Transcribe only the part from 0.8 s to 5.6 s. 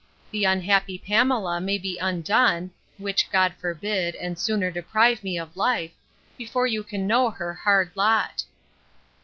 Pamela may be undone (which God forbid, and sooner deprive me of